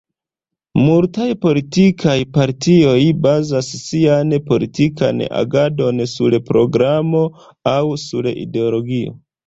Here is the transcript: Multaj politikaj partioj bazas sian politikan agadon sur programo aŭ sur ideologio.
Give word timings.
Multaj 0.85 1.27
politikaj 1.43 2.15
partioj 2.37 2.95
bazas 3.27 3.71
sian 3.83 4.35
politikan 4.49 5.23
agadon 5.45 6.05
sur 6.19 6.41
programo 6.53 7.27
aŭ 7.79 7.81
sur 8.11 8.35
ideologio. 8.37 9.21